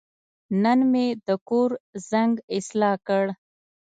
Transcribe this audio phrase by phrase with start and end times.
[0.63, 1.71] نن مې د کور
[2.09, 3.25] زنګ اصلاح کړ.